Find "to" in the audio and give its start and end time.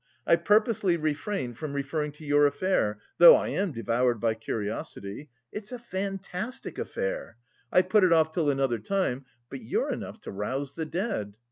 2.13-2.25, 10.21-10.31